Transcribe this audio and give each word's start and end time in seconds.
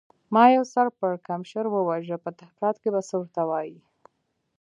ما 0.33 0.43
یو 0.55 0.63
سر 0.73 0.85
پړکمشر 0.99 1.65
و 1.69 1.75
وژه، 1.89 2.17
په 2.23 2.29
تحقیقاتو 2.39 2.79
کې 2.83 2.89
به 2.93 3.01
څه 3.09 3.15
ورته 3.19 3.41
وایې؟ 3.49 3.79